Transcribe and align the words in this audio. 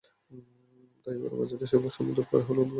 তাই 1.03 1.15
এবারের 1.17 1.37
বাজেটে 1.39 1.65
সেই 1.65 1.79
বৈষম্য 1.83 2.09
দূর 2.09 2.25
করা 2.29 2.43
হবে 2.43 2.47
বলে 2.47 2.47
আশা 2.51 2.53
করি। 2.53 2.69